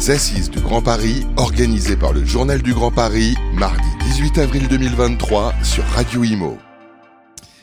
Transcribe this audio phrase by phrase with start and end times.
[0.00, 4.68] les Assises du Grand Paris, organisées par le Journal du Grand Paris, mardi 18 avril
[4.68, 6.69] 2023 sur Radio Imo.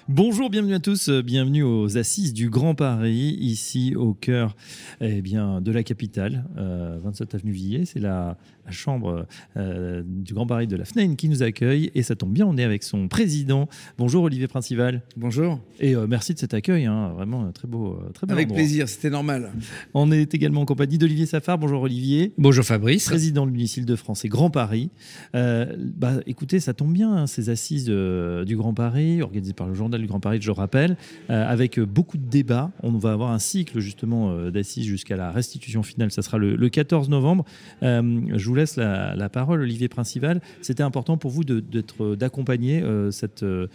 [0.10, 4.56] Bonjour, bienvenue à tous, euh, bienvenue aux Assises du Grand Paris, ici au cœur
[5.02, 7.84] eh bien, de la capitale, 27 euh, avenue Villiers.
[7.84, 8.38] C'est la,
[8.70, 9.26] chambre
[9.56, 12.58] euh, du Grand Paris de la FNEN qui nous accueille et ça tombe bien, on
[12.58, 13.70] est avec son président.
[13.98, 15.04] Bonjour Olivier Principal.
[15.16, 15.62] Bonjour.
[15.80, 17.98] Et merci de cet accueil, hein, vraiment très beau.
[18.14, 19.54] Très avec plaisir, c'était normal.
[19.94, 21.58] On est également en compagnie d'Olivier Safar.
[21.58, 22.34] Bonjour Olivier.
[22.38, 23.06] Bonjour Fabrice.
[23.06, 24.90] Président de l'Unicile de France et Grand Paris.
[25.34, 29.97] bah, écoutez, ça tombe bien, hein, ces Assises du Grand Paris, organisées par le Journal
[30.02, 30.98] du Grand Paris, je rappelle,
[31.30, 32.72] euh, avec beaucoup de débats.
[32.84, 36.12] On va avoir un cycle justement euh, d'assises jusqu'à la restitution finale.
[36.12, 37.46] Ça sera le, 14 novembre.
[37.84, 40.42] Euh, je vous laisse la, parole, Olivier Principal.
[40.62, 43.68] C'était important pour vous d'accompagner ce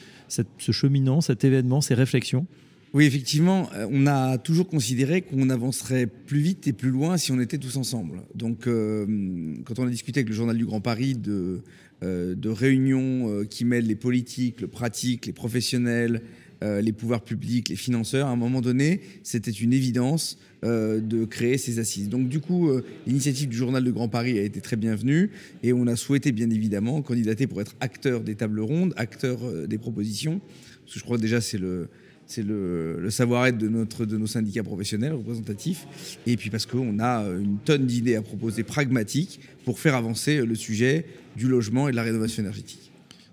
[0.73, 2.47] cheminant, cet événement, ces réflexions?
[2.95, 7.41] Oui, effectivement, on a toujours considéré qu'on avancerait plus vite et plus loin si on
[7.41, 8.23] était tous ensemble.
[8.35, 11.63] Donc, quand on a discuté avec le Journal du Grand Paris de,
[12.03, 16.23] de réunions qui mêlent les politiques, le pratique, les professionnels,
[16.63, 21.25] euh, les pouvoirs publics, les financeurs, à un moment donné, c'était une évidence euh, de
[21.25, 22.09] créer ces assises.
[22.09, 25.31] Donc du coup, euh, l'initiative du Journal de Grand Paris a été très bienvenue
[25.65, 29.79] et on a souhaité bien évidemment candidater pour être acteur des tables rondes, acteur des
[29.79, 30.41] propositions,
[30.83, 31.89] parce que je crois déjà c'est le
[32.33, 35.87] c'est le, savoir-être de, notre, de nos syndicats professionnels représentatifs,
[36.27, 40.55] et puis parce qu'on a une tonne d'idées à proposer pragmatiques pour faire avancer le
[40.55, 42.91] sujet du logement et de la rénovation énergétique.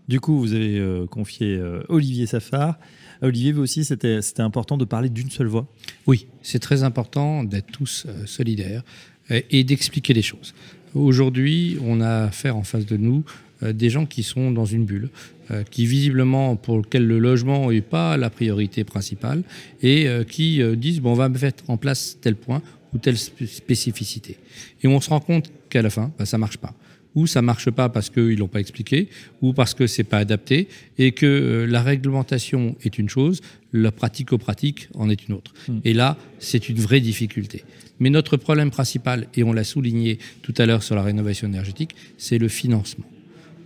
[0.07, 2.79] Du coup, vous avez confié Olivier Safar.
[3.21, 5.67] Olivier, vous aussi, c'était important de parler d'une seule voix?
[6.07, 8.83] Oui, c'est très important d'être tous euh, solidaires
[9.31, 10.53] euh, et d'expliquer les choses.
[10.95, 13.23] Aujourd'hui, on a affaire en face de nous
[13.63, 15.09] euh, des gens qui sont dans une bulle,
[15.71, 19.41] qui visiblement pour lequel le logement n'est pas la priorité principale
[19.81, 22.61] et qui disent bon on va mettre en place tel point
[22.93, 24.37] ou telle spécificité.
[24.83, 26.75] Et on se rend compte qu'à la fin, bah, ça marche pas
[27.19, 29.09] ou ça marche pas parce qu'ils l'ont pas expliqué,
[29.41, 33.41] ou parce que c'est pas adapté, et que euh, la réglementation est une chose,
[33.73, 35.53] la pratico-pratique en est une autre.
[35.67, 35.79] Hmm.
[35.83, 37.65] Et là, c'est une vraie difficulté.
[37.99, 41.93] Mais notre problème principal, et on l'a souligné tout à l'heure sur la rénovation énergétique,
[42.17, 43.05] c'est le financement.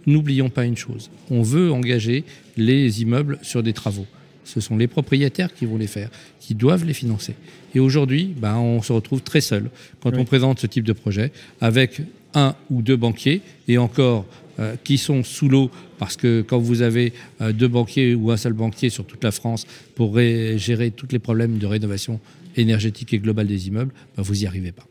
[0.07, 2.23] N'oublions pas une chose, on veut engager
[2.57, 4.07] les immeubles sur des travaux.
[4.45, 7.35] Ce sont les propriétaires qui vont les faire, qui doivent les financer.
[7.75, 9.69] Et aujourd'hui, ben, on se retrouve très seul
[10.01, 12.01] quand on présente ce type de projet, avec
[12.33, 14.25] un ou deux banquiers, et encore
[14.59, 18.37] euh, qui sont sous l'eau, parce que quand vous avez euh, deux banquiers ou un
[18.37, 22.19] seul banquier sur toute la France pour gérer tous les problèmes de rénovation
[22.55, 24.85] énergétique et globale des immeubles, ben, vous n'y arrivez pas.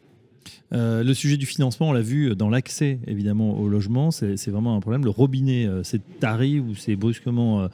[0.72, 4.76] Euh, le sujet du financement, on l'a vu dans l'accès évidemment au logement, c'est vraiment
[4.76, 5.04] un problème.
[5.04, 7.68] Le robinet s'est tari ou c'est brusquement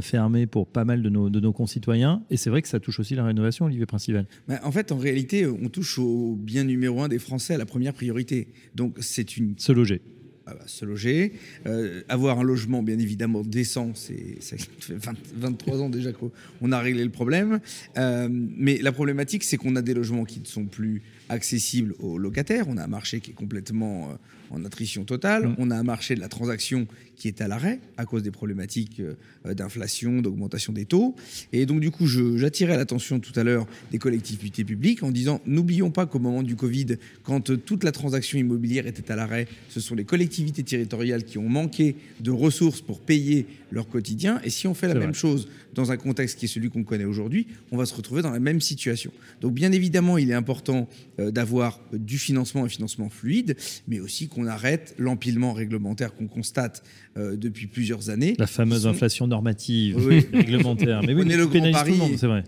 [0.00, 2.22] fermé pour pas mal de nos, de nos concitoyens.
[2.30, 4.26] Et c'est vrai que ça touche aussi la rénovation, Olivier Principal.
[4.48, 7.66] Bah, en fait, en réalité, on touche au bien numéro un des Français à la
[7.66, 8.48] première priorité.
[8.74, 9.54] Donc c'est une...
[9.58, 10.02] Se loger.
[10.44, 11.34] Ah bah, se loger,
[11.66, 14.96] euh, avoir un logement bien évidemment décent, c'est ça fait
[15.36, 17.60] 23 ans déjà qu'on a réglé le problème.
[17.96, 22.18] Euh, mais la problématique, c'est qu'on a des logements qui ne sont plus accessibles aux
[22.18, 22.66] locataires.
[22.68, 24.14] On a un marché qui est complètement euh,
[24.52, 25.48] en attrition totale.
[25.48, 25.54] Mmh.
[25.58, 26.86] On a un marché de la transaction
[27.22, 31.14] qui est à l'arrêt à cause des problématiques euh, d'inflation, d'augmentation des taux.
[31.52, 35.92] Et donc, du coup, j'attirais l'attention tout à l'heure des collectivités publiques en disant n'oublions
[35.92, 39.78] pas qu'au moment du Covid, quand euh, toute la transaction immobilière était à l'arrêt, ce
[39.78, 44.40] sont les collectivités territoriales qui ont manqué de ressources pour payer leur quotidien.
[44.42, 47.04] Et si on fait la même chose dans un contexte qui est celui qu'on connaît
[47.04, 49.12] aujourd'hui, on va se retrouver dans la même situation.
[49.40, 50.88] Donc, bien évidemment, il est important
[51.18, 53.56] d'avoir du financement, un financement fluide,
[53.88, 56.82] mais aussi qu'on on arrête l'empilement réglementaire qu'on constate
[57.16, 58.34] euh, depuis plusieurs années.
[58.38, 59.96] La fameuse inflation normative
[60.32, 61.02] réglementaire.
[61.06, 61.98] Mais vous prenez le Grand Paris.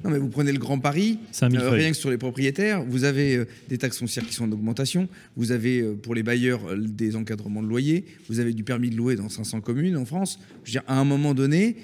[0.04, 1.18] Non, mais vous prenez le Grand Paris.
[1.42, 4.52] Euh, rien que sur les propriétaires, vous avez euh, des taxes foncières qui sont en
[4.52, 5.08] augmentation.
[5.36, 8.04] Vous avez pour les bailleurs des encadrements de loyer.
[8.28, 10.38] Vous avez du permis de louer dans 500 communes en France.
[10.64, 11.76] Je veux dire, à un moment donné,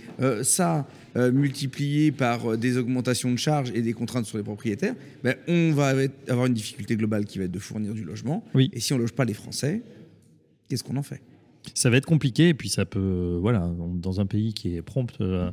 [0.42, 4.94] ça multiplié par des augmentations de charges et des contraintes sur les propriétaires,
[5.24, 5.92] ben, on va
[6.28, 8.44] avoir une difficulté globale qui va être de fournir du logement.
[8.54, 8.70] Oui.
[8.72, 9.82] Et si on ne loge pas les Français,
[10.70, 11.20] qu'est-ce qu'on en fait?
[11.74, 15.12] Ça va être compliqué, et puis ça peut, voilà, dans un pays qui est prompt
[15.20, 15.50] euh,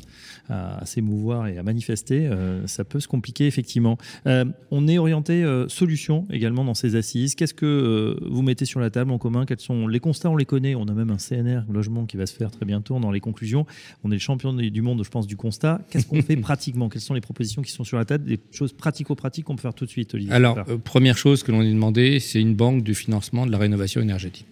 [0.49, 3.97] à, s'émouvoir et à manifester, euh, ça peut se compliquer effectivement.
[4.25, 7.35] Euh, on est orienté solution également dans ces assises.
[7.35, 9.45] Qu'est-ce que vous mettez sur la table en commun?
[9.45, 10.29] Quels sont les constats?
[10.29, 10.75] On les connaît.
[10.75, 13.65] On a même un CNR logement qui va se faire très bientôt dans les conclusions.
[14.03, 15.81] On est le champion du monde, je pense, du constat.
[15.89, 16.89] Qu'est-ce qu'on fait pratiquement?
[16.89, 18.25] Quelles sont les propositions qui sont sur la table?
[18.25, 21.61] Des choses pratico-pratiques qu'on peut faire tout de suite, Olivier Alors, première chose que l'on
[21.61, 24.47] a demandé, c'est une banque du financement de la rénovation énergétique.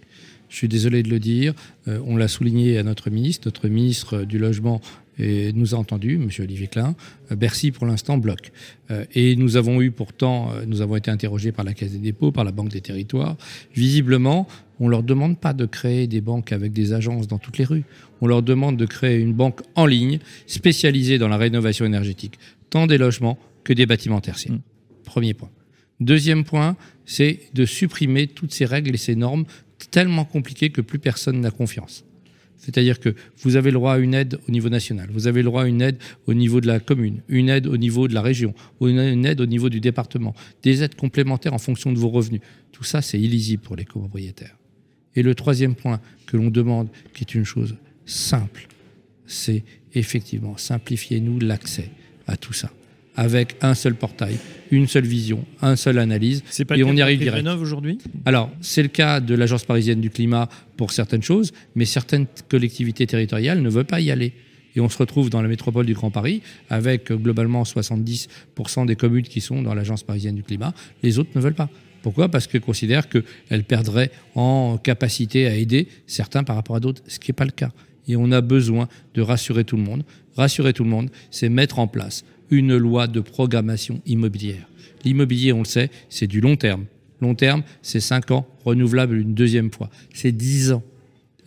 [0.55, 1.53] Je suis désolé de le dire,
[1.89, 3.45] euh, on l'a souligné à notre ministre.
[3.45, 4.79] Notre ministre du Logement
[5.19, 6.29] et nous a entendu, M.
[6.39, 6.95] Olivier Klein.
[7.29, 8.53] Bercy, pour l'instant, bloque.
[9.13, 12.45] Et nous avons eu pourtant, nous avons été interrogés par la Caisse des dépôts, par
[12.45, 13.35] la Banque des territoires.
[13.75, 14.47] Visiblement,
[14.79, 17.65] on ne leur demande pas de créer des banques avec des agences dans toutes les
[17.65, 17.83] rues.
[18.21, 22.87] On leur demande de créer une banque en ligne spécialisée dans la rénovation énergétique, tant
[22.87, 24.53] des logements que des bâtiments tertiaires.
[24.53, 24.61] Mmh.
[25.03, 25.49] Premier point.
[26.01, 26.75] Deuxième point,
[27.05, 29.45] c'est de supprimer toutes ces règles et ces normes
[29.91, 32.05] tellement compliquées que plus personne n'a confiance.
[32.57, 33.13] C'est-à-dire que
[33.43, 35.67] vous avez le droit à une aide au niveau national, vous avez le droit à
[35.67, 39.25] une aide au niveau de la commune, une aide au niveau de la région, une
[39.25, 40.33] aide au niveau du département,
[40.63, 42.41] des aides complémentaires en fonction de vos revenus.
[42.71, 44.57] Tout ça, c'est illisible pour les copropriétaires.
[45.15, 47.75] Et le troisième point que l'on demande, qui est une chose
[48.05, 48.67] simple,
[49.27, 49.63] c'est
[49.93, 51.89] effectivement simplifiez-nous l'accès
[52.27, 52.71] à tout ça
[53.15, 54.37] avec un seul portail,
[54.71, 56.43] une seule vision, un seul analyse.
[56.49, 57.47] C'est pas et on y arrive direct.
[57.47, 57.97] aujourd'hui?
[58.25, 63.07] Alors, c'est le cas de l'Agence parisienne du climat pour certaines choses, mais certaines collectivités
[63.07, 64.33] territoriales ne veulent pas y aller.
[64.75, 68.95] Et on se retrouve dans la métropole du Grand Paris avec euh, globalement 70% des
[68.95, 70.73] communes qui sont dans l'Agence parisienne du climat.
[71.01, 71.69] Les autres ne veulent pas.
[72.01, 72.29] Pourquoi?
[72.29, 77.19] Parce qu'elles considèrent qu'elles perdraient en capacité à aider certains par rapport à d'autres, ce
[77.19, 77.71] qui n'est pas le cas.
[78.07, 80.03] Et on a besoin de rassurer tout le monde.
[80.35, 84.67] Rassurer tout le monde, c'est mettre en place une loi de programmation immobilière.
[85.03, 86.85] L'immobilier, on le sait, c'est du long terme.
[87.21, 89.89] Long terme, c'est 5 ans, renouvelable une deuxième fois.
[90.13, 90.83] C'est 10 ans.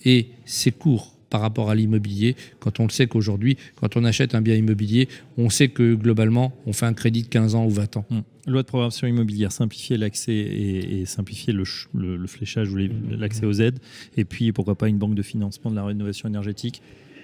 [0.04, 4.34] Et c'est court par rapport à l'immobilier, quand on le sait qu'aujourd'hui, quand on achète
[4.34, 7.70] un bien immobilier, on sait que globalement, on fait un crédit de 15 ans ou
[7.70, 8.06] 20 ans.
[8.10, 8.22] Hum.
[8.46, 11.64] Loi de programmation immobilière, simplifier l'accès et, simplifier le,
[11.94, 12.76] le fléchage ou
[13.10, 13.78] l'accès aux aides,
[14.16, 16.80] et puis pourquoi pas une banque de financement de la rénovation énergétique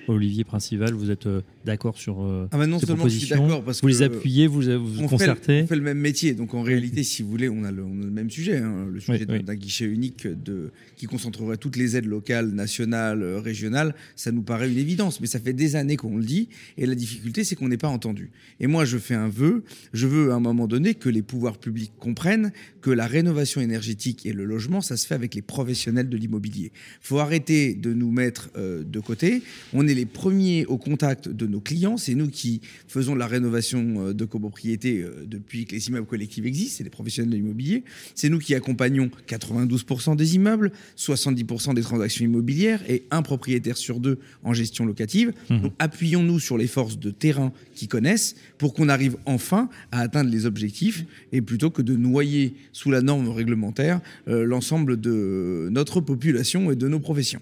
[0.09, 3.63] Olivier Principal, vous êtes euh, d'accord sur euh, ah bah non seulement je suis d'accord
[3.65, 5.63] parce vous les appuyez, vous vous concertez.
[5.63, 8.31] on fait le même métier, donc en réalité, si vous voulez, on a le, même
[8.31, 13.23] sujet, hein, le sujet d'un guichet unique de, qui concentrerait toutes les aides locales, nationales,
[13.23, 13.95] euh, régionales.
[14.17, 16.95] Ça nous paraît une évidence, mais ça fait des années qu'on le dit, et la
[16.95, 18.31] difficulté, c'est qu'on n'est pas entendu.
[18.61, 21.59] Et moi, je fais un vœu, je veux à un moment donné que les pouvoirs
[21.59, 26.09] publics comprennent que la rénovation énergétique et le logement, ça se fait avec les professionnels
[26.09, 26.73] de l'immobilier.
[26.75, 29.43] Il faut arrêter de nous mettre de côté.
[29.73, 31.97] On est les premiers au contact de nos clients.
[31.97, 36.07] C'est nous qui faisons de la rénovation euh, de copropriété euh, depuis que les immeubles
[36.07, 36.77] collectifs existent.
[36.79, 37.85] C'est les professionnels de l'immobilier.
[38.15, 44.01] C'est nous qui accompagnons 92% des immeubles, 70% des transactions immobilières et un propriétaire sur
[44.01, 45.33] deux en gestion locative.
[45.51, 45.61] Mmh.
[45.61, 50.31] Donc appuyons-nous sur les forces de terrain qui connaissent pour qu'on arrive enfin à atteindre
[50.31, 56.01] les objectifs et plutôt que de noyer sous la norme réglementaire euh, l'ensemble de notre
[56.01, 57.41] population et de nos professions.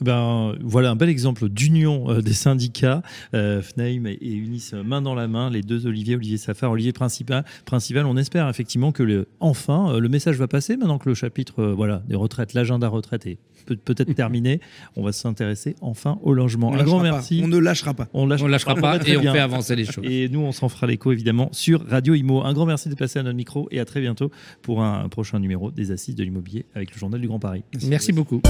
[0.00, 3.02] Ben, voilà un bel exemple d'union euh, des syndicats.
[3.34, 6.92] Euh, FNAIM et, Unis euh, main dans la main, les deux Olivier, Olivier Safar, Olivier
[6.92, 7.44] Principal.
[7.64, 11.64] Principal on espère effectivement que le, enfin le message va passer maintenant que le chapitre
[11.64, 13.38] voilà, des retraites, l'agenda retraite est
[13.76, 14.60] peut-être terminé.
[14.96, 16.74] On va s'intéresser enfin au logement.
[16.74, 17.40] un grand merci.
[17.42, 18.08] On ne lâchera pas.
[18.14, 20.04] On ne lâchera pas et on fait avancer les choses.
[20.04, 22.44] Et nous, on s'en fera l'écho évidemment sur Radio Imo.
[22.44, 24.30] Un grand merci de passer à notre micro et à très bientôt
[24.62, 27.64] pour un prochain numéro des Assises de l'immobilier avec le Journal du Grand Paris.
[27.86, 28.42] Merci, beaucoup.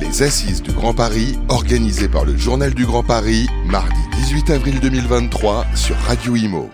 [0.00, 4.80] Les Assises du Grand Paris, organisées par le Journal du Grand Paris, mardi 18 avril
[4.80, 6.70] 2023 sur Radio Imo.